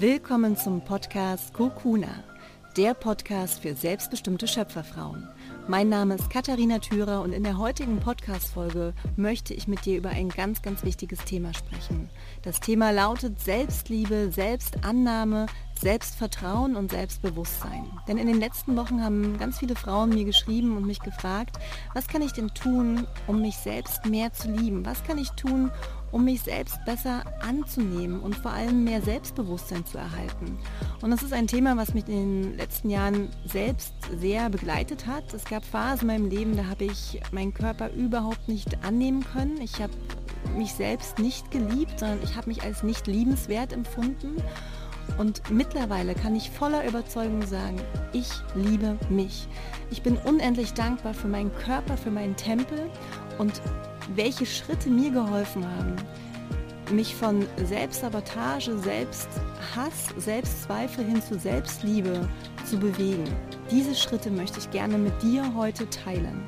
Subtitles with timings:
[0.00, 2.22] Willkommen zum Podcast Kokuna,
[2.76, 5.26] der Podcast für selbstbestimmte Schöpferfrauen.
[5.66, 10.10] Mein Name ist Katharina Thürer und in der heutigen Podcast-Folge möchte ich mit dir über
[10.10, 12.10] ein ganz, ganz wichtiges Thema sprechen.
[12.42, 15.46] Das Thema lautet Selbstliebe, Selbstannahme,
[15.80, 17.90] Selbstvertrauen und Selbstbewusstsein.
[18.06, 21.58] Denn in den letzten Wochen haben ganz viele Frauen mir geschrieben und mich gefragt,
[21.92, 24.86] was kann ich denn tun, um mich selbst mehr zu lieben?
[24.86, 25.72] Was kann ich tun,
[26.12, 30.58] um mich selbst besser anzunehmen und vor allem mehr Selbstbewusstsein zu erhalten.
[31.02, 35.32] Und das ist ein Thema, was mich in den letzten Jahren selbst sehr begleitet hat.
[35.34, 39.60] Es gab Phasen in meinem Leben, da habe ich meinen Körper überhaupt nicht annehmen können.
[39.60, 39.92] Ich habe
[40.56, 44.36] mich selbst nicht geliebt, sondern ich habe mich als nicht liebenswert empfunden.
[45.16, 47.80] Und mittlerweile kann ich voller Überzeugung sagen,
[48.12, 49.48] ich liebe mich.
[49.90, 52.90] Ich bin unendlich dankbar für meinen Körper, für meinen Tempel
[53.38, 53.60] und
[54.14, 55.96] welche Schritte mir geholfen haben,
[56.92, 62.28] mich von Selbstsabotage, Selbsthass, Selbstzweifel hin zu Selbstliebe
[62.64, 63.24] zu bewegen.
[63.70, 66.42] Diese Schritte möchte ich gerne mit dir heute teilen.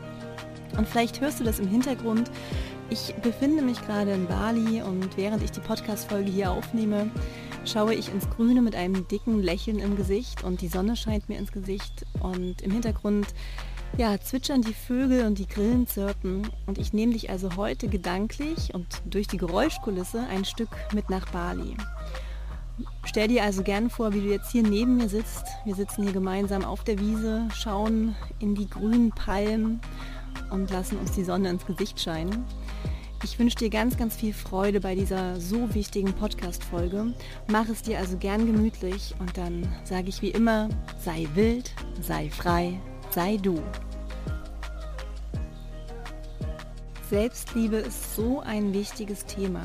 [0.77, 2.31] Und vielleicht hörst du das im Hintergrund.
[2.89, 7.11] Ich befinde mich gerade in Bali und während ich die Podcast-Folge hier aufnehme,
[7.65, 11.39] schaue ich ins Grüne mit einem dicken Lächeln im Gesicht und die Sonne scheint mir
[11.39, 13.27] ins Gesicht und im Hintergrund
[13.97, 18.75] ja, zwitschern die Vögel und die Grillen zirpen und ich nehme dich also heute gedanklich
[18.75, 21.77] und durch die Geräuschkulisse ein Stück mit nach Bali.
[23.05, 25.45] Stell dir also gern vor, wie du jetzt hier neben mir sitzt.
[25.65, 29.81] Wir sitzen hier gemeinsam auf der Wiese, schauen in die grünen Palmen
[30.51, 32.45] und lassen uns die Sonne ins Gesicht scheinen.
[33.23, 37.13] Ich wünsche dir ganz, ganz viel Freude bei dieser so wichtigen Podcast-Folge.
[37.49, 42.31] Mach es dir also gern gemütlich und dann sage ich wie immer, sei wild, sei
[42.31, 42.81] frei,
[43.13, 43.61] sei du.
[47.09, 49.63] Selbstliebe ist so ein wichtiges Thema.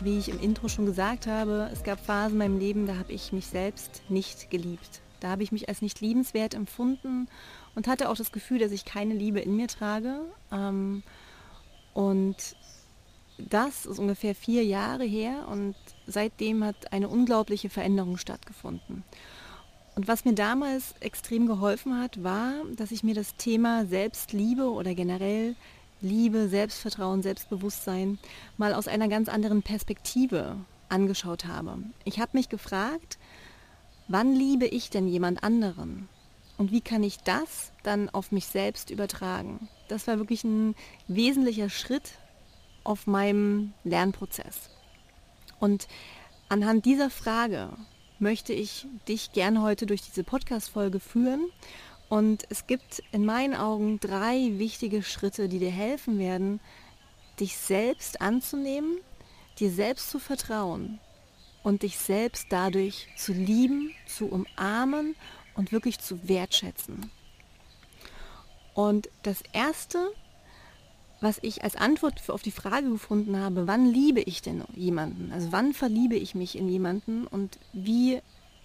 [0.00, 3.12] Wie ich im Intro schon gesagt habe, es gab Phasen in meinem Leben, da habe
[3.12, 5.02] ich mich selbst nicht geliebt.
[5.20, 7.28] Da habe ich mich als nicht liebenswert empfunden
[7.74, 10.20] und hatte auch das Gefühl, dass ich keine Liebe in mir trage.
[10.50, 11.02] Ähm,
[11.92, 12.36] und
[13.38, 15.74] das ist ungefähr vier Jahre her und
[16.06, 19.04] seitdem hat eine unglaubliche Veränderung stattgefunden.
[19.94, 24.94] Und was mir damals extrem geholfen hat, war, dass ich mir das Thema Selbstliebe oder
[24.94, 25.54] generell
[26.00, 28.18] Liebe, Selbstvertrauen, Selbstbewusstsein
[28.56, 30.56] mal aus einer ganz anderen Perspektive
[30.88, 31.78] angeschaut habe.
[32.04, 33.18] Ich habe mich gefragt,
[34.08, 36.08] wann liebe ich denn jemand anderen?
[36.58, 39.68] Und wie kann ich das dann auf mich selbst übertragen?
[39.88, 40.74] Das war wirklich ein
[41.06, 42.12] wesentlicher Schritt
[42.84, 44.70] auf meinem Lernprozess.
[45.60, 45.86] Und
[46.48, 47.70] anhand dieser Frage
[48.22, 51.50] möchte ich dich gerne heute durch diese Podcast-Folge führen.
[52.08, 56.60] Und es gibt in meinen Augen drei wichtige Schritte, die dir helfen werden,
[57.40, 58.98] dich selbst anzunehmen,
[59.58, 61.00] dir selbst zu vertrauen
[61.64, 65.16] und dich selbst dadurch zu lieben, zu umarmen
[65.54, 67.10] und wirklich zu wertschätzen.
[68.74, 70.12] Und das Erste,
[71.22, 75.32] was ich als Antwort auf die Frage gefunden habe, wann liebe ich denn jemanden?
[75.32, 78.20] Also wann verliebe ich mich in jemanden und wie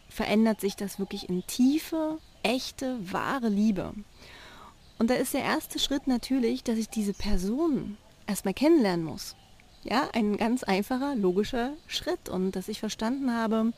[0.09, 3.94] verändert sich das wirklich in tiefe, echte, wahre Liebe?
[5.00, 9.35] Und da ist der erste Schritt natürlich, dass ich diese Person erstmal kennenlernen muss.
[9.84, 12.29] Ja, ein ganz einfacher, logischer Schritt.
[12.29, 13.74] Und dass ich verstanden habe,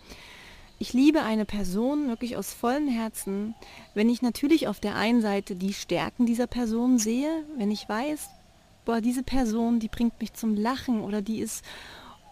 [0.80, 3.54] ich liebe eine Person wirklich aus vollem Herzen,
[3.94, 8.30] wenn ich natürlich auf der einen Seite die Stärken dieser Person sehe, wenn ich weiß,
[8.90, 11.64] boah, diese Person, die bringt mich zum Lachen oder die ist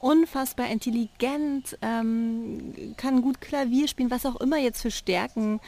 [0.01, 5.59] unfassbar intelligent, ähm, kann gut Klavier spielen, was auch immer jetzt für Stärken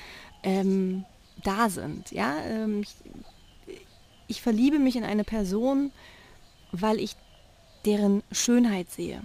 [0.42, 1.06] ähm,
[1.44, 2.12] da sind.
[2.12, 2.96] Ja, ähm, ich,
[4.26, 5.92] ich verliebe mich in eine Person,
[6.72, 7.16] weil ich
[7.86, 9.22] deren Schönheit sehe.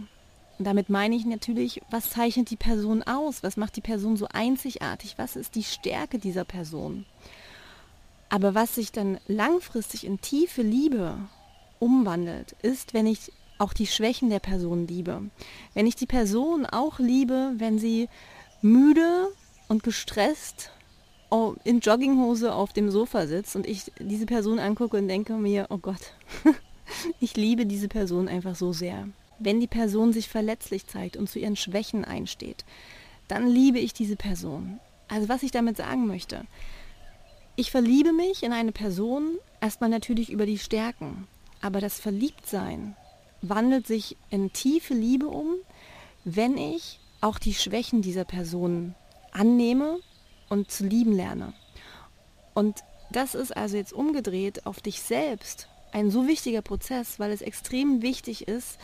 [0.58, 3.42] Und damit meine ich natürlich, was zeichnet die Person aus?
[3.42, 5.14] Was macht die Person so einzigartig?
[5.16, 7.06] Was ist die Stärke dieser Person?
[8.28, 11.16] Aber was sich dann langfristig in tiefe Liebe
[11.84, 15.22] umwandelt, ist, wenn ich auch die Schwächen der Person liebe.
[15.74, 18.08] Wenn ich die Person auch liebe, wenn sie
[18.62, 19.28] müde
[19.68, 20.70] und gestresst
[21.64, 25.78] in Jogginghose auf dem Sofa sitzt und ich diese Person angucke und denke mir, oh
[25.78, 26.14] Gott,
[27.20, 29.08] ich liebe diese Person einfach so sehr.
[29.40, 32.64] Wenn die Person sich verletzlich zeigt und zu ihren Schwächen einsteht,
[33.26, 34.78] dann liebe ich diese Person.
[35.08, 36.44] Also was ich damit sagen möchte,
[37.56, 41.26] ich verliebe mich in eine Person erstmal natürlich über die Stärken.
[41.64, 42.94] Aber das Verliebtsein
[43.40, 45.54] wandelt sich in tiefe Liebe um,
[46.26, 48.94] wenn ich auch die Schwächen dieser Person
[49.32, 49.98] annehme
[50.50, 51.54] und zu lieben lerne.
[52.52, 57.40] Und das ist also jetzt umgedreht auf dich selbst ein so wichtiger Prozess, weil es
[57.40, 58.78] extrem wichtig ist,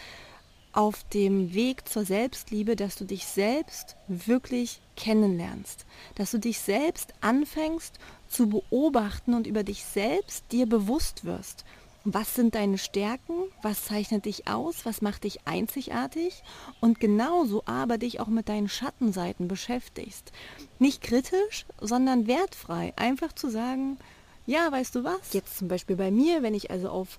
[0.73, 5.85] auf dem Weg zur Selbstliebe, dass du dich selbst wirklich kennenlernst,
[6.15, 11.67] dass du dich selbst anfängst zu beobachten und über dich selbst dir bewusst wirst.
[12.05, 13.35] Was sind deine Stärken?
[13.61, 14.87] Was zeichnet dich aus?
[14.87, 16.43] Was macht dich einzigartig?
[16.81, 20.33] Und genauso aber dich auch mit deinen Schattenseiten beschäftigst.
[20.79, 22.95] Nicht kritisch, sondern wertfrei.
[22.97, 23.99] Einfach zu sagen,
[24.47, 25.35] ja, weißt du was?
[25.35, 27.19] Jetzt zum Beispiel bei mir, wenn ich also auf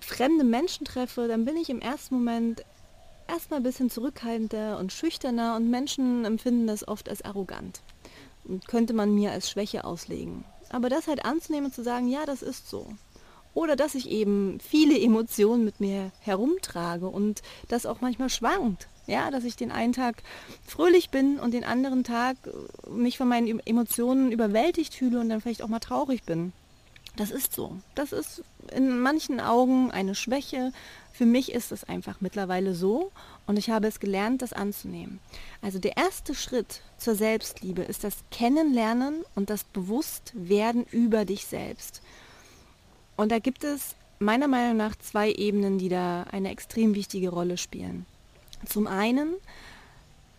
[0.00, 2.64] fremde Menschen treffe, dann bin ich im ersten Moment
[3.28, 7.82] erstmal ein bisschen zurückhaltender und schüchterner und Menschen empfinden das oft als arrogant.
[8.44, 10.44] Und könnte man mir als Schwäche auslegen.
[10.70, 12.86] Aber das halt anzunehmen und zu sagen, ja, das ist so.
[13.54, 18.88] Oder dass ich eben viele Emotionen mit mir herumtrage und das auch manchmal schwankt.
[19.06, 20.22] Ja, dass ich den einen Tag
[20.64, 22.36] fröhlich bin und den anderen Tag
[22.88, 26.52] mich von meinen Emotionen überwältigt fühle und dann vielleicht auch mal traurig bin.
[27.16, 27.76] Das ist so.
[27.94, 30.72] Das ist in manchen Augen eine Schwäche.
[31.12, 33.10] Für mich ist es einfach mittlerweile so
[33.46, 35.18] und ich habe es gelernt, das anzunehmen.
[35.60, 42.00] Also der erste Schritt zur Selbstliebe ist das Kennenlernen und das Bewusstwerden über dich selbst.
[43.20, 47.58] Und da gibt es meiner Meinung nach zwei Ebenen, die da eine extrem wichtige Rolle
[47.58, 48.06] spielen.
[48.64, 49.34] Zum einen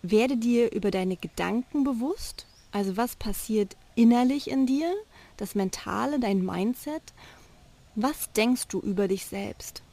[0.02, 4.92] werde dir über deine Gedanken bewusst, also was passiert innerlich in dir,
[5.38, 7.04] das Mentale, dein Mindset.
[7.94, 9.84] Was denkst du über dich selbst?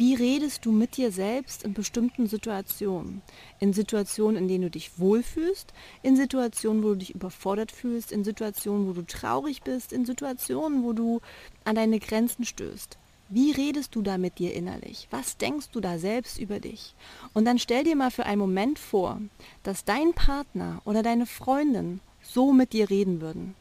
[0.00, 3.20] Wie redest du mit dir selbst in bestimmten Situationen?
[3.58, 8.24] In Situationen, in denen du dich wohlfühlst, in Situationen, wo du dich überfordert fühlst, in
[8.24, 11.20] Situationen, wo du traurig bist, in Situationen, wo du
[11.64, 12.96] an deine Grenzen stößt.
[13.28, 15.06] Wie redest du da mit dir innerlich?
[15.10, 16.94] Was denkst du da selbst über dich?
[17.34, 19.20] Und dann stell dir mal für einen Moment vor,
[19.64, 23.54] dass dein Partner oder deine Freundin so mit dir reden würden.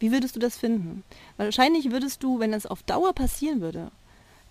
[0.00, 1.04] Wie würdest du das finden?
[1.36, 3.92] Wahrscheinlich würdest du, wenn es auf Dauer passieren würde,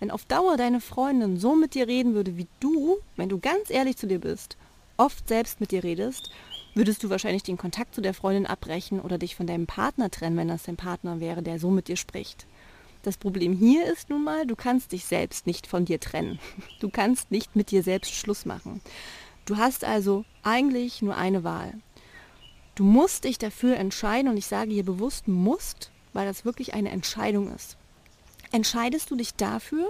[0.04, 3.70] wenn auf Dauer deine Freundin so mit dir reden würde, wie du, wenn du ganz
[3.70, 4.58] ehrlich zu dir bist,
[4.98, 6.30] oft selbst mit dir redest,
[6.74, 10.36] würdest du wahrscheinlich den Kontakt zu der Freundin abbrechen oder dich von deinem Partner trennen,
[10.36, 12.46] wenn das dein Partner wäre, der so mit dir spricht.
[13.02, 16.38] Das Problem hier ist nun mal, du kannst dich selbst nicht von dir trennen.
[16.80, 18.82] Du kannst nicht mit dir selbst Schluss machen.
[19.46, 21.72] Du hast also eigentlich nur eine Wahl.
[22.74, 26.90] Du musst dich dafür entscheiden und ich sage hier bewusst musst, weil das wirklich eine
[26.90, 27.78] Entscheidung ist.
[28.54, 29.84] Entscheidest du dich dafür,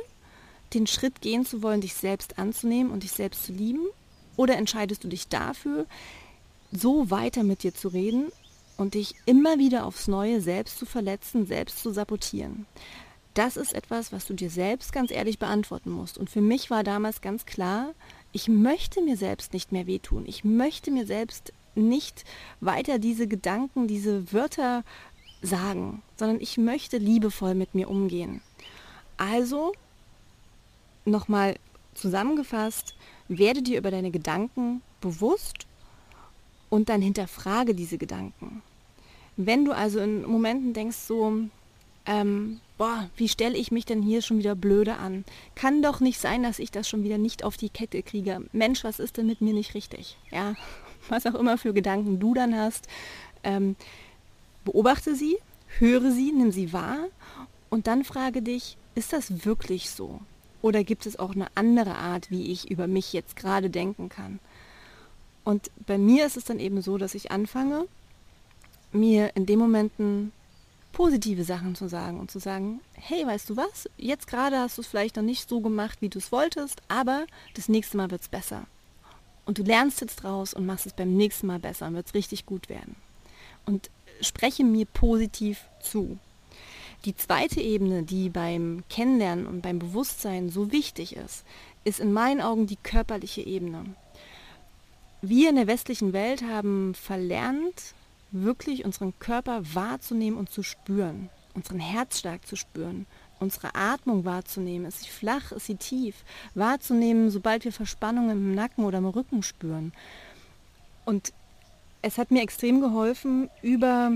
[0.72, 3.84] den Schritt gehen zu wollen, dich selbst anzunehmen und dich selbst zu lieben?
[4.36, 5.84] Oder entscheidest du dich dafür,
[6.72, 8.32] so weiter mit dir zu reden
[8.78, 12.64] und dich immer wieder aufs Neue selbst zu verletzen, selbst zu sabotieren?
[13.34, 16.16] Das ist etwas, was du dir selbst ganz ehrlich beantworten musst.
[16.16, 17.90] Und für mich war damals ganz klar,
[18.32, 20.24] ich möchte mir selbst nicht mehr wehtun.
[20.26, 22.24] Ich möchte mir selbst nicht
[22.60, 24.84] weiter diese Gedanken, diese Wörter
[25.42, 28.40] sagen, sondern ich möchte liebevoll mit mir umgehen.
[29.16, 29.72] Also,
[31.04, 31.56] nochmal
[31.94, 32.94] zusammengefasst,
[33.28, 35.66] werde dir über deine Gedanken bewusst
[36.70, 38.62] und dann hinterfrage diese Gedanken.
[39.36, 41.32] Wenn du also in Momenten denkst so,
[42.06, 45.24] ähm, boah, wie stelle ich mich denn hier schon wieder blöde an?
[45.54, 48.42] Kann doch nicht sein, dass ich das schon wieder nicht auf die Kette kriege.
[48.52, 50.16] Mensch, was ist denn mit mir nicht richtig?
[50.30, 50.54] Ja,
[51.08, 52.88] was auch immer für Gedanken du dann hast,
[53.42, 53.76] ähm,
[54.64, 55.38] beobachte sie,
[55.78, 57.06] höre sie, nimm sie wahr
[57.70, 60.20] und dann frage dich, ist das wirklich so?
[60.62, 64.40] Oder gibt es auch eine andere Art, wie ich über mich jetzt gerade denken kann?
[65.44, 67.86] Und bei mir ist es dann eben so, dass ich anfange,
[68.92, 70.32] mir in den Momenten
[70.92, 74.82] positive Sachen zu sagen und zu sagen, hey, weißt du was, jetzt gerade hast du
[74.82, 78.22] es vielleicht noch nicht so gemacht, wie du es wolltest, aber das nächste Mal wird
[78.22, 78.64] es besser.
[79.44, 82.14] Und du lernst jetzt draus und machst es beim nächsten Mal besser und wird es
[82.14, 82.96] richtig gut werden.
[83.66, 86.18] Und spreche mir positiv zu.
[87.04, 91.44] Die zweite Ebene, die beim Kennenlernen und beim Bewusstsein so wichtig ist,
[91.84, 93.84] ist in meinen Augen die körperliche Ebene.
[95.20, 97.94] Wir in der westlichen Welt haben verlernt,
[98.30, 103.06] wirklich unseren Körper wahrzunehmen und zu spüren, unseren Herzschlag zu spüren,
[103.38, 104.86] unsere Atmung wahrzunehmen.
[104.86, 106.24] Ist sie flach, ist sie tief?
[106.54, 109.92] Wahrzunehmen, sobald wir Verspannungen im Nacken oder im Rücken spüren.
[111.04, 111.34] Und
[112.00, 114.12] es hat mir extrem geholfen, über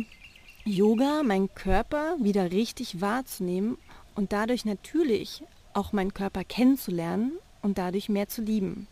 [0.69, 3.79] Yoga meinen Körper wieder richtig wahrzunehmen
[4.15, 7.33] und dadurch natürlich auch meinen Körper kennenzulernen
[7.63, 8.87] und dadurch mehr zu lieben.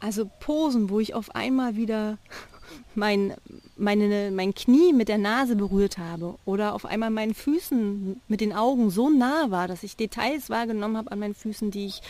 [0.00, 2.18] Also Posen, wo ich auf einmal wieder
[2.94, 3.34] mein,
[3.76, 8.52] meine, mein Knie mit der Nase berührt habe oder auf einmal meinen Füßen mit den
[8.52, 12.02] Augen so nah war, dass ich Details wahrgenommen habe an meinen Füßen, die ich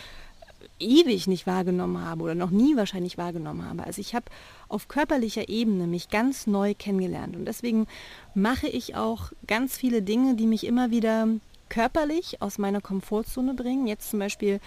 [0.79, 3.85] ewig nicht wahrgenommen habe oder noch nie wahrscheinlich wahrgenommen habe.
[3.85, 4.27] Also ich habe
[4.73, 7.87] auf körperlicher Ebene mich ganz neu kennengelernt und deswegen
[8.35, 11.29] mache ich auch ganz viele Dinge, die mich immer wieder
[11.69, 13.87] körperlich aus meiner Komfortzone bringen.
[13.87, 14.61] Jetzt zum Beispiel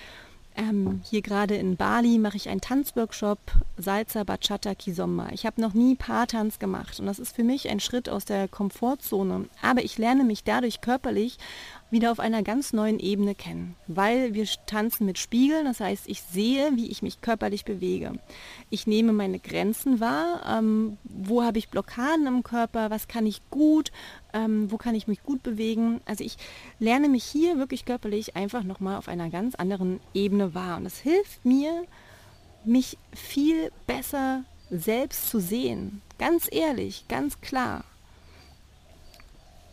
[0.58, 3.40] ähm, hier gerade in Bali mache ich einen Tanzworkshop
[3.78, 5.30] Salsa, Bachata, Kizomba.
[5.32, 8.48] Ich habe noch nie Paartanz gemacht und das ist für mich ein Schritt aus der
[8.48, 9.50] Komfortzone.
[9.62, 11.38] Aber ich lerne mich dadurch körperlich
[11.92, 16.22] wieder auf einer ganz neuen Ebene kennen, weil wir tanzen mit Spiegeln, das heißt, ich
[16.22, 18.14] sehe, wie ich mich körperlich bewege.
[18.70, 23.42] Ich nehme meine Grenzen wahr, ähm, wo habe ich Blockaden im Körper, was kann ich
[23.50, 23.92] gut,
[24.36, 26.02] ähm, wo kann ich mich gut bewegen.
[26.06, 26.38] Also ich
[26.78, 31.00] lerne mich hier wirklich körperlich einfach nochmal auf einer ganz anderen Ebene wahr und das
[31.00, 31.86] hilft mir,
[32.66, 36.02] mich viel besser selbst zu sehen.
[36.20, 37.84] Ganz ehrlich, ganz klar.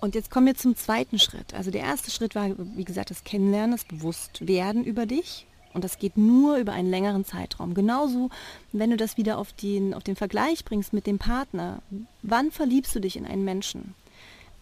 [0.00, 1.54] Und jetzt kommen wir zum zweiten Schritt.
[1.54, 5.47] Also der erste Schritt war, wie gesagt, das Kennenlernen, das Bewusstwerden über dich.
[5.75, 7.73] Und das geht nur über einen längeren Zeitraum.
[7.73, 8.28] Genauso,
[8.73, 11.81] wenn du das wieder auf den, auf den Vergleich bringst mit dem Partner.
[12.23, 13.95] Wann verliebst du dich in einen Menschen?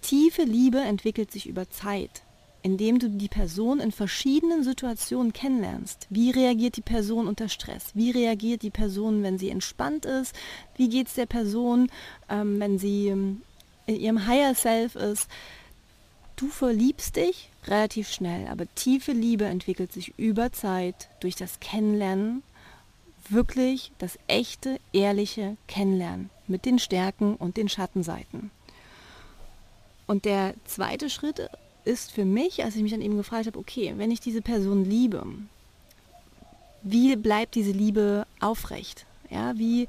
[0.03, 2.23] Tiefe Liebe entwickelt sich über Zeit,
[2.63, 6.07] indem du die Person in verschiedenen Situationen kennenlernst.
[6.11, 7.91] Wie reagiert die Person unter Stress?
[7.95, 10.35] Wie reagiert die Person, wenn sie entspannt ist?
[10.77, 11.91] Wie geht es der Person,
[12.29, 13.43] ähm, wenn sie ähm,
[13.87, 15.29] in ihrem Higher Self ist,
[16.37, 22.43] du verliebst dich relativ schnell, aber tiefe Liebe entwickelt sich über Zeit durch das Kennenlernen,
[23.29, 28.51] wirklich das echte, ehrliche Kennenlernen mit den Stärken und den Schattenseiten.
[30.11, 31.49] Und der zweite Schritt
[31.85, 34.85] ist für mich, als ich mich dann eben gefragt habe, okay, wenn ich diese Person
[34.85, 35.25] liebe,
[36.83, 39.07] wie bleibt diese Liebe aufrecht?
[39.31, 39.87] Ja, wie,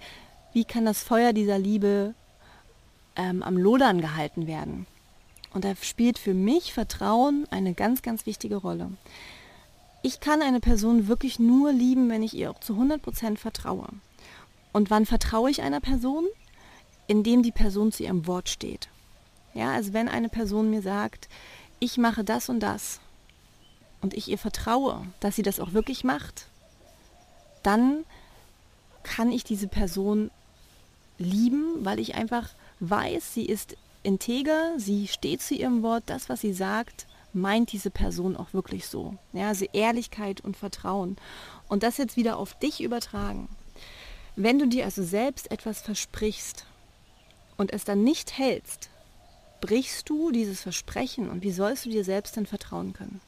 [0.54, 2.14] wie kann das Feuer dieser Liebe
[3.16, 4.86] ähm, am Lodern gehalten werden.
[5.56, 8.92] Und da spielt für mich Vertrauen eine ganz, ganz wichtige Rolle.
[10.04, 13.88] Ich kann eine Person wirklich nur lieben, wenn ich ihr auch zu 100% vertraue.
[14.72, 16.28] Und wann vertraue ich einer Person?
[17.08, 18.91] Indem die Person zu ihrem Wort steht.
[19.54, 21.28] Ja, also wenn eine Person mir sagt,
[21.80, 23.00] ich mache das und das
[24.02, 26.48] und ich ihr vertraue, dass sie das auch wirklich macht,
[27.64, 28.06] dann
[29.04, 30.32] kann ich diese Person
[31.18, 36.42] lieben, weil ich einfach weiß, sie ist integer, sie steht zu ihrem Wort, das, was
[36.42, 39.16] sie sagt, meint diese Person auch wirklich so.
[39.34, 41.18] Ja, also Ehrlichkeit und Vertrauen.
[41.68, 43.48] Und das jetzt wieder auf dich übertragen.
[44.36, 46.66] Wenn du dir also selbst etwas versprichst
[47.58, 48.90] und es dann nicht hältst,
[49.62, 53.22] brichst du dieses Versprechen und wie sollst du dir selbst denn vertrauen können?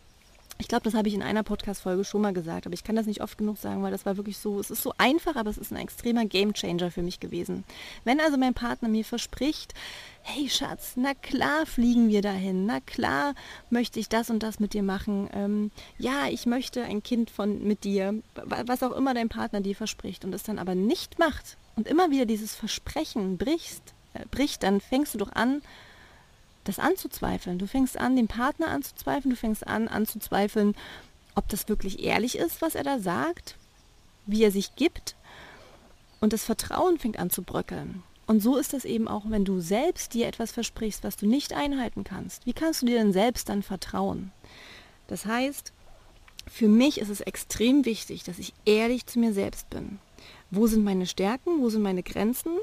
[0.60, 3.08] Ich glaube, das habe ich in einer Podcast-Folge schon mal gesagt, aber ich kann das
[3.08, 5.58] nicht oft genug sagen, weil das war wirklich so, es ist so einfach, aber es
[5.58, 7.64] ist ein extremer Gamechanger für mich gewesen.
[8.04, 9.74] Wenn also mein Partner mir verspricht,
[10.22, 13.34] hey Schatz, na klar fliegen wir dahin, na klar
[13.72, 17.64] möchte ich das und das mit dir machen, ähm, ja, ich möchte ein Kind von
[17.64, 21.58] mit dir, was auch immer dein Partner dir verspricht und es dann aber nicht macht
[21.76, 25.62] und immer wieder dieses Versprechen brichst, äh, bricht, dann fängst du doch an,
[26.64, 27.60] das anzuzweifeln.
[27.60, 30.76] Du fängst an, den Partner anzuzweifeln, du fängst an, anzuzweifeln,
[31.36, 33.58] ob das wirklich ehrlich ist, was er da sagt,
[34.26, 35.16] wie er sich gibt.
[36.22, 38.04] Und das Vertrauen fängt an zu bröckeln.
[38.26, 41.54] Und so ist das eben auch, wenn du selbst dir etwas versprichst, was du nicht
[41.54, 42.46] einhalten kannst.
[42.46, 44.32] Wie kannst du dir denn selbst dann vertrauen?
[45.08, 45.74] Das heißt,
[46.48, 50.00] für mich ist es extrem wichtig, dass ich ehrlich zu mir selbst bin.
[50.52, 51.62] Wo sind meine Stärken?
[51.62, 52.54] Wo sind meine Grenzen?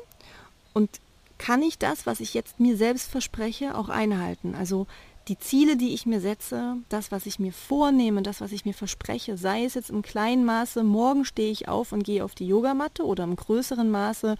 [0.73, 1.01] Und
[1.41, 4.55] kann ich das, was ich jetzt mir selbst verspreche, auch einhalten.
[4.55, 4.87] Also
[5.27, 8.75] die Ziele, die ich mir setze, das, was ich mir vornehme, das, was ich mir
[8.75, 12.47] verspreche, sei es jetzt im kleinen Maße, morgen stehe ich auf und gehe auf die
[12.47, 14.37] Yogamatte oder im größeren Maße,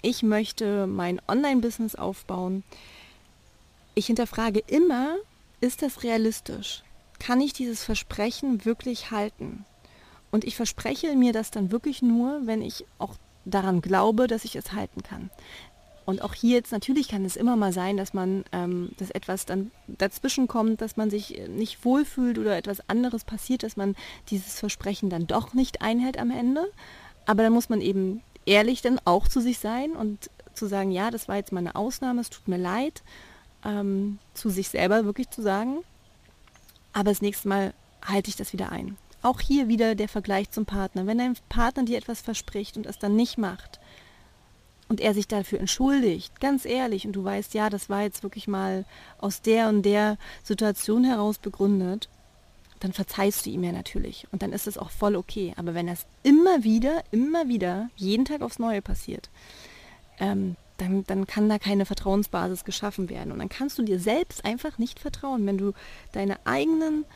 [0.00, 2.64] ich möchte mein Online-Business aufbauen.
[3.94, 5.16] Ich hinterfrage immer,
[5.60, 6.82] ist das realistisch?
[7.18, 9.66] Kann ich dieses Versprechen wirklich halten?
[10.30, 14.56] Und ich verspreche mir das dann wirklich nur, wenn ich auch daran glaube, dass ich
[14.56, 15.30] es halten kann.
[16.04, 19.46] Und auch hier jetzt natürlich kann es immer mal sein, dass man, ähm, dass etwas
[19.46, 23.94] dann dazwischen kommt, dass man sich nicht wohlfühlt oder etwas anderes passiert, dass man
[24.28, 26.70] dieses Versprechen dann doch nicht einhält am Ende.
[27.26, 31.10] Aber dann muss man eben ehrlich dann auch zu sich sein und zu sagen, ja,
[31.10, 33.02] das war jetzt mal eine Ausnahme, es tut mir leid,
[33.64, 35.78] ähm, zu sich selber wirklich zu sagen.
[36.92, 38.96] Aber das nächste Mal halte ich das wieder ein.
[39.22, 41.06] Auch hier wieder der Vergleich zum Partner.
[41.06, 43.78] Wenn dein Partner dir etwas verspricht und es dann nicht macht,
[44.92, 48.46] und er sich dafür entschuldigt, ganz ehrlich, und du weißt, ja, das war jetzt wirklich
[48.46, 48.84] mal
[49.16, 52.10] aus der und der Situation heraus begründet,
[52.78, 54.26] dann verzeihst du ihm ja natürlich.
[54.32, 55.54] Und dann ist es auch voll okay.
[55.56, 59.30] Aber wenn das immer wieder, immer wieder, jeden Tag aufs Neue passiert,
[60.20, 63.32] ähm, dann, dann kann da keine Vertrauensbasis geschaffen werden.
[63.32, 65.72] Und dann kannst du dir selbst einfach nicht vertrauen, wenn du
[66.12, 67.06] deine eigenen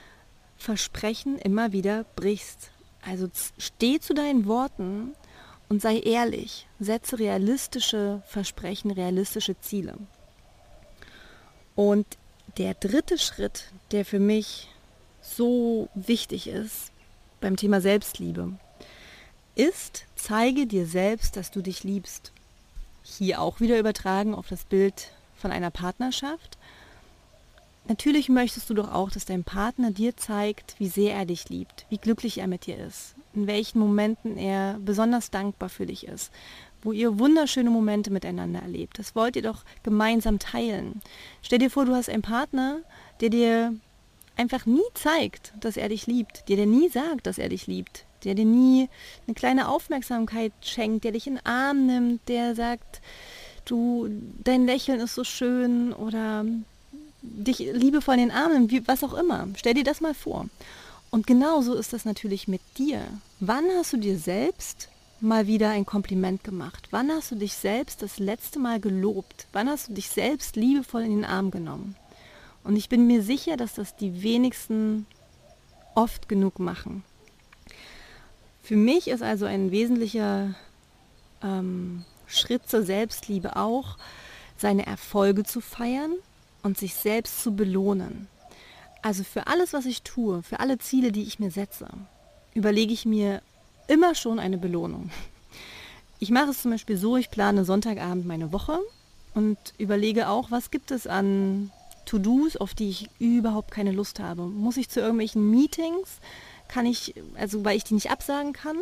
[0.57, 2.71] Versprechen immer wieder brichst.
[3.07, 3.29] Also
[3.59, 5.13] steh zu deinen Worten
[5.69, 9.97] und sei ehrlich, setze realistische Versprechen, realistische Ziele.
[11.75, 12.07] Und
[12.59, 14.69] der dritte Schritt, der für mich
[15.21, 16.93] so wichtig ist,
[17.41, 18.53] beim Thema Selbstliebe
[19.55, 22.33] ist, zeige dir selbst, dass du dich liebst.
[23.03, 26.59] Hier auch wieder übertragen auf das Bild von einer Partnerschaft.
[27.89, 31.87] Natürlich möchtest du doch auch, dass dein Partner dir zeigt, wie sehr er dich liebt,
[31.89, 36.33] wie glücklich er mit dir ist, in welchen Momenten er besonders dankbar für dich ist,
[36.83, 38.99] wo ihr wunderschöne Momente miteinander erlebt.
[38.99, 41.01] Das wollt ihr doch gemeinsam teilen.
[41.43, 42.81] Stell dir vor, du hast einen Partner,
[43.21, 43.75] der dir
[44.37, 48.05] einfach nie zeigt, dass er dich liebt, der dir nie sagt, dass er dich liebt,
[48.25, 48.89] der dir nie
[49.27, 53.01] eine kleine Aufmerksamkeit schenkt, der dich in den Arm nimmt, der sagt,
[53.65, 54.09] du,
[54.43, 56.45] dein Lächeln ist so schön oder
[57.23, 59.49] dich liebevoll in den Arm nimmt, wie, was auch immer.
[59.57, 60.47] Stell dir das mal vor.
[61.11, 63.01] Und genauso ist das natürlich mit dir.
[63.41, 64.89] Wann hast du dir selbst
[65.21, 66.89] mal wieder ein Kompliment gemacht?
[66.91, 69.47] Wann hast du dich selbst das letzte Mal gelobt?
[69.53, 71.97] Wann hast du dich selbst liebevoll in den Arm genommen?
[72.65, 75.07] Und ich bin mir sicher, dass das die wenigsten
[75.95, 77.05] oft genug machen.
[78.63, 80.55] Für mich ist also ein wesentlicher
[81.43, 83.97] ähm, Schritt zur Selbstliebe auch,
[84.59, 86.15] seine Erfolge zu feiern
[86.67, 88.29] und sich selbst zu belohnen.
[89.01, 91.87] Also für alles, was ich tue, für alle Ziele, die ich mir setze,
[92.55, 93.41] überlege ich mir
[93.87, 95.11] immer schon eine Belohnung.
[96.19, 98.79] Ich mache es zum Beispiel so, ich plane Sonntagabend meine Woche
[99.35, 101.71] und überlege auch, was gibt es an
[102.07, 104.43] To-Dos, auf die ich überhaupt keine Lust habe.
[104.43, 106.21] Muss ich zu irgendwelchen Meetings?
[106.69, 108.79] Kann ich, also weil ich die nicht absagen kann?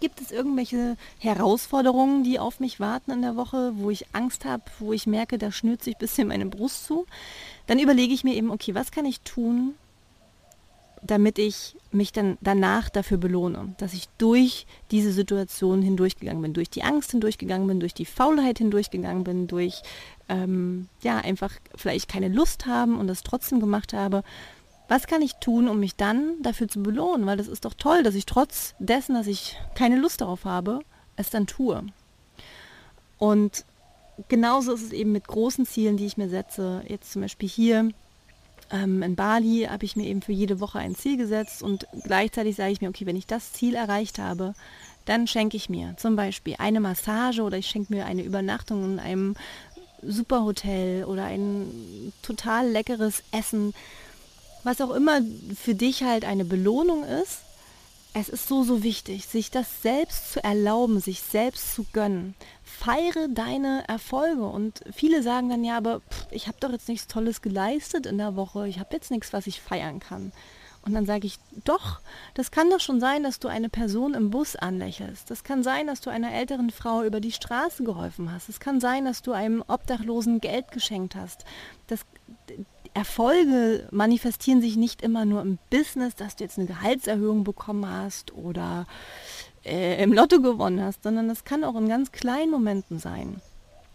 [0.00, 4.62] Gibt es irgendwelche Herausforderungen, die auf mich warten in der Woche, wo ich Angst habe,
[4.78, 7.06] wo ich merke, da schnürt sich ein bisschen meine Brust zu?
[7.66, 9.74] Dann überlege ich mir eben, okay, was kann ich tun,
[11.02, 16.70] damit ich mich dann danach dafür belohne, dass ich durch diese Situation hindurchgegangen bin, durch
[16.70, 19.82] die Angst hindurchgegangen bin, durch die Faulheit hindurchgegangen bin, durch
[20.28, 24.24] ähm, ja einfach vielleicht keine Lust haben und das trotzdem gemacht habe.
[24.88, 27.26] Was kann ich tun, um mich dann dafür zu belohnen?
[27.26, 30.80] Weil das ist doch toll, dass ich trotz dessen, dass ich keine Lust darauf habe,
[31.16, 31.84] es dann tue.
[33.18, 33.64] Und
[34.28, 36.82] genauso ist es eben mit großen Zielen, die ich mir setze.
[36.86, 37.90] Jetzt zum Beispiel hier
[38.70, 42.56] ähm, in Bali habe ich mir eben für jede Woche ein Ziel gesetzt und gleichzeitig
[42.56, 44.54] sage ich mir, okay, wenn ich das Ziel erreicht habe,
[45.04, 48.98] dann schenke ich mir zum Beispiel eine Massage oder ich schenke mir eine Übernachtung in
[48.98, 49.36] einem
[50.02, 53.74] Superhotel oder ein total leckeres Essen,
[54.64, 55.20] was auch immer
[55.54, 57.38] für dich halt eine Belohnung ist.
[58.16, 62.34] Es ist so, so wichtig, sich das selbst zu erlauben, sich selbst zu gönnen
[62.74, 64.44] feiere deine Erfolge.
[64.44, 68.18] Und viele sagen dann, ja, aber pff, ich habe doch jetzt nichts Tolles geleistet in
[68.18, 70.32] der Woche, ich habe jetzt nichts, was ich feiern kann.
[70.82, 72.00] Und dann sage ich, doch,
[72.34, 75.30] das kann doch schon sein, dass du eine Person im Bus anlächelst.
[75.30, 78.50] Das kann sein, dass du einer älteren Frau über die Straße geholfen hast.
[78.50, 81.46] Es kann sein, dass du einem Obdachlosen Geld geschenkt hast.
[81.86, 82.00] Das,
[82.94, 88.32] Erfolge manifestieren sich nicht immer nur im Business, dass du jetzt eine Gehaltserhöhung bekommen hast
[88.32, 88.86] oder
[89.64, 93.40] äh, im Lotto gewonnen hast, sondern das kann auch in ganz kleinen Momenten sein.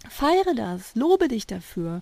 [0.09, 2.01] Feiere das, lobe dich dafür.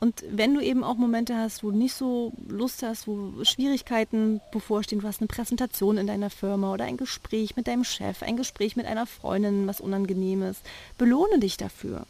[0.00, 4.40] Und wenn du eben auch Momente hast, wo du nicht so Lust hast, wo Schwierigkeiten
[4.50, 8.36] bevorstehen, du hast eine Präsentation in deiner Firma oder ein Gespräch mit deinem Chef, ein
[8.36, 10.62] Gespräch mit einer Freundin, was unangenehm ist,
[10.98, 12.04] belohne dich dafür.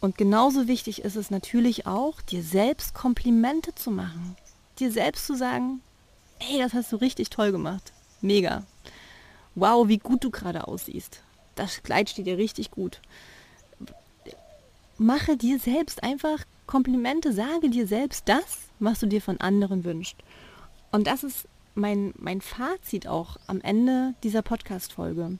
[0.00, 4.36] Und genauso wichtig ist es natürlich auch, dir selbst Komplimente zu machen.
[4.78, 5.82] Dir selbst zu sagen,
[6.38, 7.92] hey, das hast du richtig toll gemacht.
[8.22, 8.64] Mega
[9.54, 11.22] wow, wie gut du gerade aussiehst.
[11.54, 13.00] Das Kleid steht dir richtig gut.
[14.98, 20.16] Mache dir selbst einfach Komplimente, sage dir selbst das, was du dir von anderen wünschst.
[20.92, 25.38] Und das ist mein, mein Fazit auch am Ende dieser Podcast-Folge.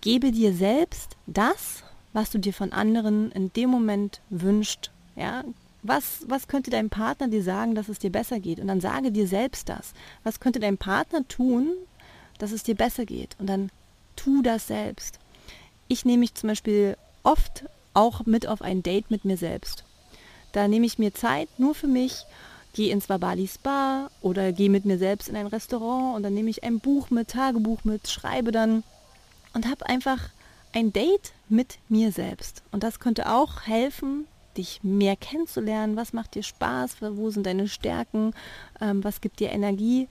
[0.00, 4.90] Gebe dir selbst das, was du dir von anderen in dem Moment wünscht.
[5.16, 5.44] Ja?
[5.82, 8.58] Was, was könnte dein Partner dir sagen, dass es dir besser geht?
[8.60, 9.92] Und dann sage dir selbst das.
[10.24, 11.72] Was könnte dein Partner tun,
[12.38, 13.36] dass es dir besser geht.
[13.38, 13.70] Und dann
[14.16, 15.18] tu das selbst.
[15.88, 19.84] Ich nehme mich zum Beispiel oft auch mit auf ein Date mit mir selbst.
[20.52, 22.24] Da nehme ich mir Zeit nur für mich,
[22.72, 26.50] gehe ins Wabali Spa oder gehe mit mir selbst in ein Restaurant und dann nehme
[26.50, 28.82] ich ein Buch mit, Tagebuch mit, schreibe dann
[29.52, 30.30] und habe einfach
[30.78, 32.62] ein Date mit mir selbst.
[32.70, 35.96] Und das könnte auch helfen, dich mehr kennenzulernen.
[35.96, 36.96] Was macht dir Spaß?
[37.00, 38.32] Wo sind deine Stärken?
[38.80, 40.08] Ähm, was gibt dir Energie?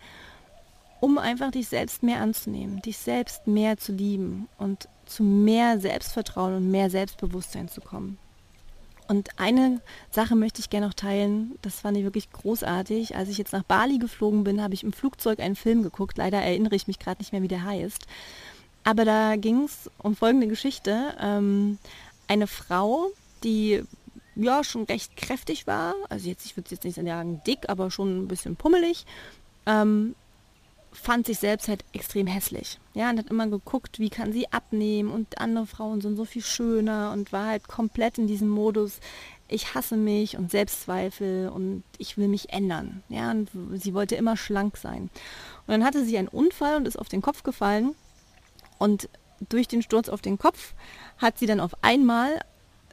[1.00, 6.56] um einfach dich selbst mehr anzunehmen, dich selbst mehr zu lieben und zu mehr Selbstvertrauen
[6.56, 8.18] und mehr Selbstbewusstsein zu kommen.
[9.08, 9.80] Und eine
[10.12, 13.16] Sache möchte ich gerne noch teilen, das fand ich wirklich großartig.
[13.16, 16.18] Als ich jetzt nach Bali geflogen bin, habe ich im Flugzeug einen Film geguckt.
[16.18, 18.06] Leider erinnere ich mich gerade nicht mehr, wie der heißt.
[18.88, 21.14] Aber da ging es um folgende Geschichte.
[21.20, 21.78] Ähm,
[22.30, 23.08] eine Frau,
[23.44, 23.84] die
[24.38, 28.24] ja schon recht kräftig war, also jetzt, ich würde jetzt nicht sagen dick, aber schon
[28.24, 29.06] ein bisschen pummelig,
[29.66, 30.16] ähm,
[30.94, 32.80] fand sich selbst halt extrem hässlich.
[32.94, 36.42] Ja, und hat immer geguckt, wie kann sie abnehmen und andere Frauen sind so viel
[36.42, 39.02] schöner und war halt komplett in diesem Modus,
[39.50, 43.04] ich hasse mich und Selbstzweifel und ich will mich ändern.
[43.10, 45.10] Ja, und sie wollte immer schlank sein.
[45.66, 47.94] Und dann hatte sie einen Unfall und ist auf den Kopf gefallen
[48.78, 49.10] und
[49.50, 50.74] durch den Sturz auf den Kopf
[51.18, 52.40] hat sie dann auf einmal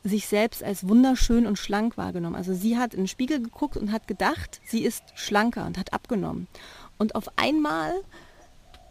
[0.02, 2.36] sich selbst als wunderschön und schlank wahrgenommen.
[2.36, 5.94] Also sie hat in den Spiegel geguckt und hat gedacht, sie ist schlanker und hat
[5.94, 6.46] abgenommen.
[6.98, 7.94] Und auf einmal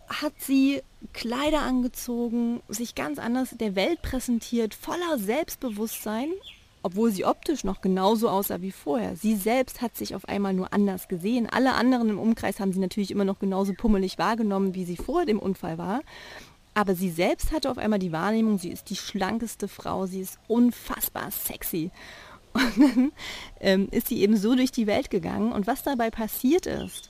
[0.08, 0.82] hat sie
[1.14, 6.30] Kleider angezogen, sich ganz anders der Welt präsentiert, voller Selbstbewusstsein,
[6.82, 9.16] obwohl sie optisch noch genauso aussah wie vorher.
[9.16, 11.48] Sie selbst hat sich auf einmal nur anders gesehen.
[11.50, 15.26] Alle anderen im Umkreis haben sie natürlich immer noch genauso pummelig wahrgenommen, wie sie vor
[15.26, 16.02] dem Unfall war.
[16.74, 20.40] Aber sie selbst hatte auf einmal die Wahrnehmung, sie ist die schlankeste Frau, sie ist
[20.48, 21.92] unfassbar sexy.
[22.54, 23.12] Und dann
[23.60, 25.52] ähm, ist sie eben so durch die Welt gegangen.
[25.52, 27.10] Und was dabei passiert ist,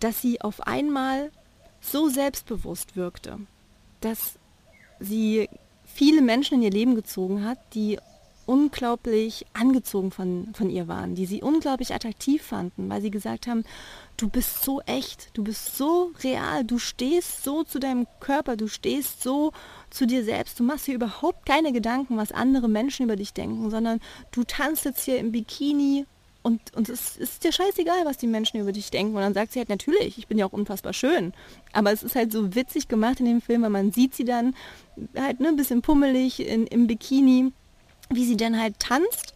[0.00, 1.30] dass sie auf einmal
[1.80, 3.38] so selbstbewusst wirkte,
[4.00, 4.38] dass
[5.00, 5.48] sie
[5.84, 7.98] viele Menschen in ihr Leben gezogen hat, die
[8.48, 13.62] unglaublich angezogen von, von ihr waren, die sie unglaublich attraktiv fanden, weil sie gesagt haben,
[14.16, 18.66] du bist so echt, du bist so real, du stehst so zu deinem Körper, du
[18.66, 19.52] stehst so
[19.90, 23.68] zu dir selbst, du machst dir überhaupt keine Gedanken, was andere Menschen über dich denken,
[23.68, 26.06] sondern du tanzt jetzt hier im Bikini
[26.42, 29.14] und, und es ist dir scheißegal, was die Menschen über dich denken.
[29.14, 31.34] Und dann sagt sie halt, natürlich, ich bin ja auch unfassbar schön.
[31.74, 34.54] Aber es ist halt so witzig gemacht in dem Film, weil man sieht sie dann
[35.14, 37.52] halt ne, ein bisschen pummelig in, im Bikini
[38.10, 39.34] wie sie dann halt tanzt.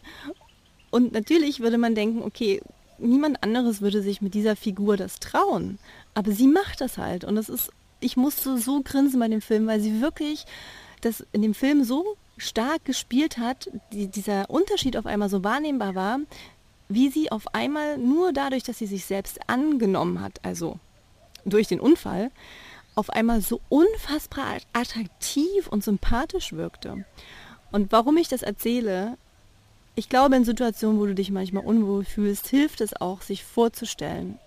[0.91, 2.61] Und natürlich würde man denken, okay,
[2.97, 5.79] niemand anderes würde sich mit dieser Figur das trauen.
[6.13, 7.23] Aber sie macht das halt.
[7.23, 10.45] Und das ist, ich musste so grinsen bei dem Film, weil sie wirklich
[11.01, 15.95] das in dem Film so stark gespielt hat, die, dieser Unterschied auf einmal so wahrnehmbar
[15.95, 16.19] war,
[16.89, 20.79] wie sie auf einmal nur dadurch, dass sie sich selbst angenommen hat, also
[21.45, 22.31] durch den Unfall,
[22.95, 27.05] auf einmal so unfassbar attraktiv und sympathisch wirkte.
[27.73, 29.17] Und warum ich das erzähle,
[29.95, 34.37] ich glaube, in Situationen, wo du dich manchmal unwohl fühlst, hilft es auch, sich vorzustellen.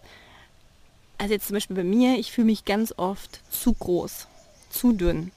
[1.18, 4.28] Also jetzt zum Beispiel bei mir, ich fühle mich ganz oft zu groß,
[4.70, 5.32] zu dünn,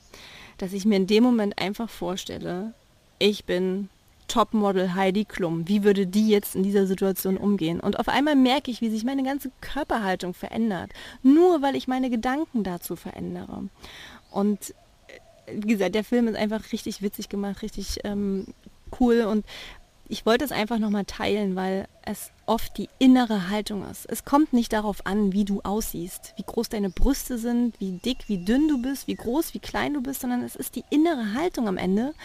[0.60, 2.75] dass ich mir in dem Moment einfach vorstelle,
[3.17, 3.89] ich bin
[4.28, 5.67] Topmodel Heidi Klum.
[5.67, 7.80] Wie würde die jetzt in dieser Situation umgehen?
[7.80, 10.91] Und auf einmal merke ich, wie sich meine ganze Körperhaltung verändert,
[11.23, 13.63] nur weil ich meine Gedanken dazu verändere.
[14.30, 14.75] Und
[15.54, 18.48] wie gesagt, der Film ist einfach richtig witzig gemacht, richtig ähm,
[19.00, 19.46] cool und
[20.12, 24.08] ich wollte es einfach nochmal teilen, weil es oft die innere Haltung ist.
[24.10, 28.28] Es kommt nicht darauf an, wie du aussiehst, wie groß deine Brüste sind, wie dick,
[28.28, 31.36] wie dünn du bist, wie groß, wie klein du bist, sondern es ist die innere
[31.36, 32.16] Haltung am Ende,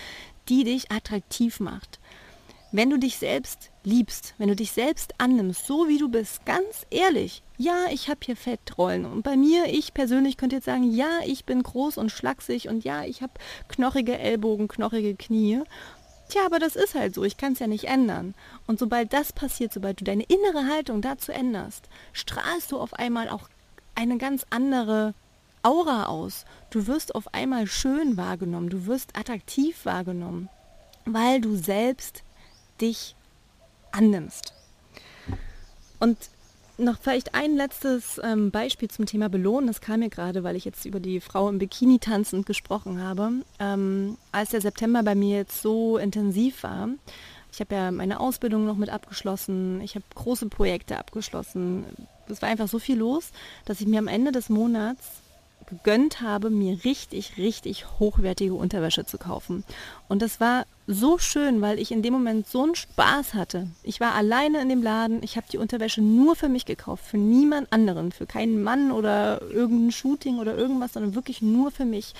[0.49, 2.01] die dich attraktiv macht.
[2.75, 6.85] Wenn du dich selbst liebst, wenn du dich selbst annimmst, so wie du bist, ganz
[6.91, 9.05] ehrlich, ja, ich habe hier Fettrollen.
[9.05, 12.83] Und bei mir, ich persönlich könnte jetzt sagen, ja, ich bin groß und schlaksig und
[12.83, 13.35] ja, ich habe
[13.69, 15.63] knochige Ellbogen, knochige Knie.
[16.29, 18.35] Tja, aber das ist halt so, ich kann es ja nicht ändern.
[18.67, 23.29] Und sobald das passiert, sobald du deine innere Haltung dazu änderst, strahlst du auf einmal
[23.29, 23.49] auch
[23.95, 25.15] eine ganz andere
[25.63, 26.45] Aura aus.
[26.71, 30.49] Du wirst auf einmal schön wahrgenommen, du wirst attraktiv wahrgenommen,
[31.05, 32.25] weil du selbst
[32.81, 33.15] dich
[33.93, 34.53] annimmst.
[36.01, 36.17] Und
[36.77, 39.69] noch vielleicht ein letztes ähm, Beispiel zum Thema Belohnen.
[39.69, 43.31] Das kam mir gerade, weil ich jetzt über die Frau im Bikini tanzend gesprochen habe.
[43.61, 46.89] Ähm, als der September bei mir jetzt so intensiv war,
[47.53, 51.85] ich habe ja meine Ausbildung noch mit abgeschlossen, ich habe große Projekte abgeschlossen.
[52.27, 53.31] Es war einfach so viel los,
[53.65, 55.21] dass ich mir am Ende des Monats
[55.67, 59.65] gegönnt habe, mir richtig, richtig hochwertige Unterwäsche zu kaufen.
[60.09, 63.69] Und das war so schön, weil ich in dem Moment so einen Spaß hatte.
[63.83, 67.19] Ich war alleine in dem Laden, ich habe die Unterwäsche nur für mich gekauft, für
[67.19, 72.15] niemand anderen, für keinen Mann oder irgendein Shooting oder irgendwas, sondern wirklich nur für mich.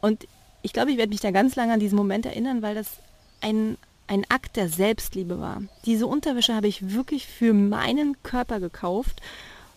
[0.00, 0.26] Und
[0.62, 2.98] ich glaube, ich werde mich da ganz lange an diesen Moment erinnern, weil das
[3.40, 5.62] ein, ein Akt der Selbstliebe war.
[5.84, 9.20] Diese Unterwäsche habe ich wirklich für meinen Körper gekauft.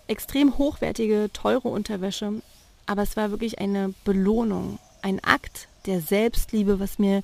[0.08, 2.42] Extrem hochwertige, teure Unterwäsche
[2.86, 7.24] aber es war wirklich eine Belohnung, ein Akt der Selbstliebe, was mir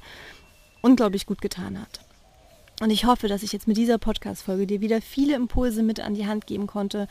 [0.81, 2.01] unglaublich gut getan hat.
[2.79, 6.13] Und ich hoffe, dass ich jetzt mit dieser Podcast-Folge dir wieder viele Impulse mit an
[6.13, 7.07] die Hand geben konnte,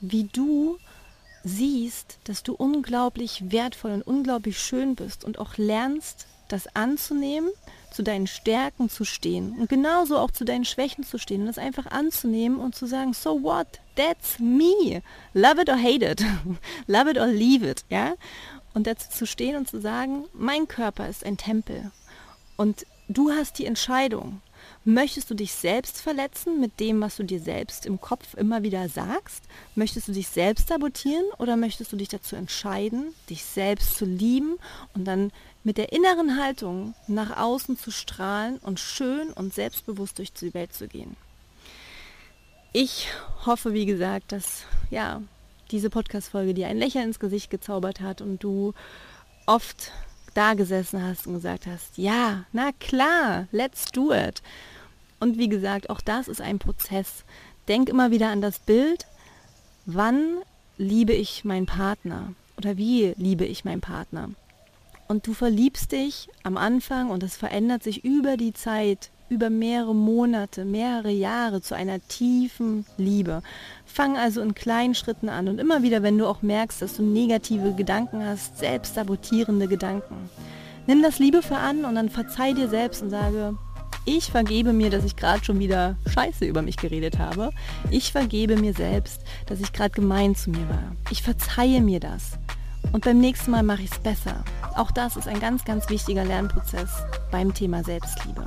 [0.00, 0.78] wie du
[1.42, 7.50] siehst, dass du unglaublich wertvoll und unglaublich schön bist und auch lernst, das anzunehmen,
[7.90, 11.58] zu deinen Stärken zu stehen und genauso auch zu deinen Schwächen zu stehen und das
[11.58, 15.02] einfach anzunehmen und zu sagen, so what, that's me,
[15.34, 16.24] love it or hate it,
[16.86, 18.14] love it or leave it, ja,
[18.74, 21.90] und dazu zu stehen und zu sagen, mein Körper ist ein Tempel.
[22.56, 24.40] Und du hast die Entscheidung,
[24.84, 28.88] Möchtest du dich selbst verletzen mit dem, was du dir selbst im Kopf immer wieder
[28.88, 29.44] sagst?
[29.74, 34.58] Möchtest du dich selbst sabotieren oder möchtest du dich dazu entscheiden, dich selbst zu lieben
[34.94, 35.32] und dann
[35.64, 40.72] mit der inneren Haltung nach außen zu strahlen und schön und selbstbewusst durch die Welt
[40.72, 41.14] zu gehen?
[42.72, 43.08] Ich
[43.44, 45.20] hoffe, wie gesagt, dass ja,
[45.70, 48.72] diese Podcast-Folge dir ein Lächeln ins Gesicht gezaubert hat und du
[49.44, 49.92] oft
[50.34, 54.42] da gesessen hast und gesagt hast, ja, na klar, let's do it.
[55.18, 57.24] Und wie gesagt, auch das ist ein Prozess.
[57.68, 59.06] Denk immer wieder an das Bild,
[59.86, 60.38] wann
[60.78, 64.30] liebe ich meinen Partner oder wie liebe ich meinen Partner.
[65.08, 69.94] Und du verliebst dich am Anfang und es verändert sich über die Zeit, über mehrere
[69.94, 73.42] Monate, mehrere Jahre zu einer tiefen Liebe.
[73.86, 77.02] Fang also in kleinen Schritten an und immer wieder, wenn du auch merkst, dass du
[77.02, 80.28] negative Gedanken hast, selbst sabotierende Gedanken,
[80.86, 83.56] nimm das liebevoll an und dann verzeih dir selbst und sage,
[84.04, 87.50] ich vergebe mir, dass ich gerade schon wieder Scheiße über mich geredet habe.
[87.90, 90.96] Ich vergebe mir selbst, dass ich gerade gemein zu mir war.
[91.10, 92.32] Ich verzeihe mir das.
[92.92, 94.42] Und beim nächsten Mal mache ich es besser.
[94.74, 96.90] Auch das ist ein ganz, ganz wichtiger Lernprozess
[97.30, 98.46] beim Thema Selbstliebe.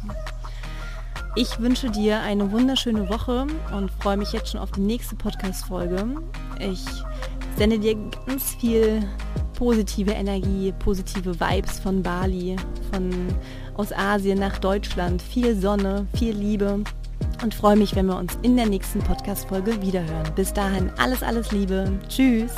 [1.36, 6.06] Ich wünsche dir eine wunderschöne Woche und freue mich jetzt schon auf die nächste Podcast-Folge.
[6.60, 6.86] Ich
[7.58, 7.96] sende dir
[8.28, 9.04] ganz viel
[9.58, 12.56] positive Energie, positive Vibes von Bali,
[12.92, 13.10] von
[13.74, 16.84] aus Asien nach Deutschland, viel Sonne, viel Liebe
[17.42, 20.36] und freue mich, wenn wir uns in der nächsten Podcast-Folge wiederhören.
[20.36, 21.92] Bis dahin alles, alles Liebe.
[22.10, 22.54] Tschüss.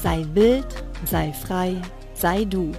[0.00, 0.66] Sei wild,
[1.06, 1.74] sei frei,
[2.14, 2.70] sei du.